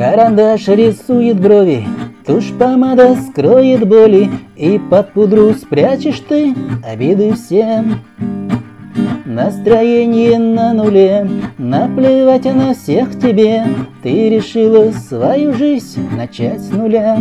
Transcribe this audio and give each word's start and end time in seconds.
Карандаш 0.00 0.66
рисует 0.68 1.38
брови, 1.38 1.84
тушь 2.24 2.54
помада 2.58 3.16
скроет 3.16 3.86
боли, 3.86 4.30
И 4.56 4.78
под 4.78 5.12
пудру 5.12 5.52
спрячешь 5.52 6.22
ты 6.26 6.54
обиды 6.82 7.34
всем. 7.34 8.00
Настроение 9.26 10.38
на 10.38 10.72
нуле, 10.72 11.28
наплевать 11.58 12.46
на 12.46 12.72
всех 12.72 13.20
тебе, 13.20 13.64
Ты 14.02 14.30
решила 14.30 14.90
свою 14.92 15.52
жизнь 15.52 16.08
начать 16.16 16.62
с 16.62 16.70
нуля. 16.70 17.18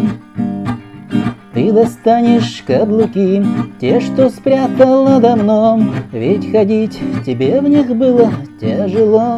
Ты 1.53 1.73
достанешь 1.73 2.63
каблуки, 2.65 3.45
те, 3.81 3.99
что 3.99 4.29
спрятала 4.29 5.19
давно, 5.19 5.81
Ведь 6.13 6.49
ходить 6.49 6.97
тебе 7.25 7.59
в 7.59 7.67
них 7.67 7.93
было 7.93 8.31
тяжело. 8.61 9.37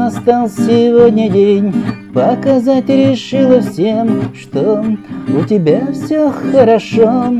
Настал 0.00 0.48
сегодня 0.48 1.28
день, 1.28 1.74
показать 2.14 2.88
решила 2.88 3.60
всем, 3.60 4.34
Что 4.34 4.82
у 5.28 5.44
тебя 5.44 5.88
все 5.92 6.30
хорошо. 6.30 7.34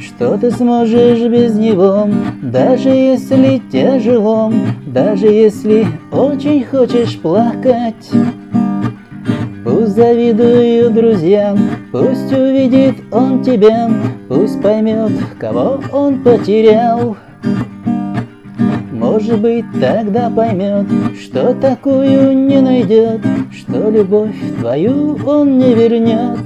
Что 0.00 0.38
ты 0.38 0.52
сможешь 0.52 1.28
без 1.28 1.56
него, 1.56 2.08
даже 2.40 2.90
если 2.90 3.60
тяжело, 3.72 4.52
Даже 4.86 5.26
если 5.26 5.84
очень 6.12 6.64
хочешь 6.64 7.18
плакать. 7.18 8.12
Пусть 9.64 9.96
завидую 9.96 10.90
друзьям, 10.90 11.58
пусть 11.90 12.32
увидит 12.32 12.94
он 13.10 13.42
тебя, 13.42 13.90
Пусть 14.28 14.62
поймет, 14.62 15.10
кого 15.40 15.80
он 15.92 16.22
потерял. 16.22 17.16
Может 19.14 19.40
быть, 19.40 19.64
тогда 19.80 20.28
поймет, 20.28 20.86
что 21.22 21.54
такую 21.54 22.36
не 22.36 22.60
найдет, 22.60 23.20
Что 23.52 23.88
любовь 23.88 24.34
твою 24.58 25.16
он 25.24 25.56
не 25.56 25.72
вернет. 25.72 26.40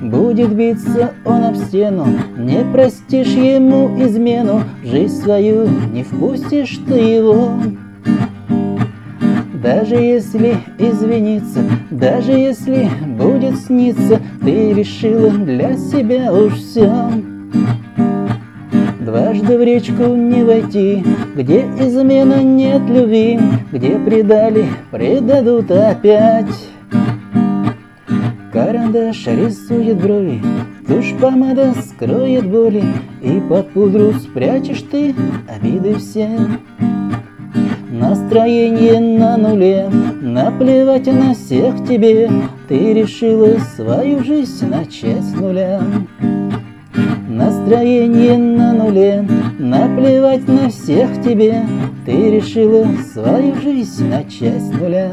Будет 0.00 0.54
биться 0.54 1.12
он 1.26 1.44
об 1.44 1.56
стену, 1.56 2.06
не 2.38 2.64
простишь 2.72 3.34
ему 3.34 4.02
измену, 4.02 4.62
Жизнь 4.82 5.22
свою 5.22 5.68
не 5.92 6.04
впустишь 6.04 6.80
ты 6.86 6.94
его. 6.94 7.50
Даже 9.62 9.96
если 9.96 10.56
извиниться, 10.78 11.64
даже 11.90 12.32
если 12.32 12.88
будет 13.06 13.58
сниться, 13.60 14.22
Ты 14.40 14.72
решила 14.72 15.28
для 15.28 15.76
себя 15.76 16.32
уж 16.32 16.54
все. 16.54 17.10
Дважды 19.08 19.56
в 19.56 19.62
речку 19.62 20.14
не 20.16 20.44
войти, 20.44 21.02
где 21.34 21.62
измена 21.80 22.42
нет 22.42 22.82
любви, 22.90 23.40
Где 23.72 23.98
предали, 23.98 24.66
предадут 24.90 25.70
опять. 25.70 26.68
Карандаш 28.52 29.26
рисует 29.28 29.96
брови, 29.96 30.42
тушь 30.86 31.14
помада 31.18 31.72
скроет 31.86 32.50
боли, 32.50 32.84
И 33.22 33.40
под 33.48 33.70
пудру 33.70 34.12
спрячешь 34.12 34.82
ты 34.82 35.14
обиды 35.48 35.94
все. 35.94 36.28
Настроение 37.90 39.00
на 39.00 39.38
нуле, 39.38 39.88
наплевать 40.20 41.06
на 41.06 41.32
всех 41.32 41.82
тебе, 41.88 42.30
Ты 42.68 42.92
решила 42.92 43.56
свою 43.74 44.22
жизнь 44.22 44.68
начать 44.68 45.24
с 45.24 45.32
нуля. 45.32 45.80
Настроение 47.68 48.38
на 48.38 48.72
нуле, 48.72 49.28
наплевать 49.58 50.48
на 50.48 50.70
всех 50.70 51.22
тебе, 51.22 51.66
Ты 52.06 52.30
решила 52.30 52.86
свою 53.12 53.54
жизнь 53.60 54.08
начать 54.08 54.62
с 54.62 54.70
нуля. 54.70 55.10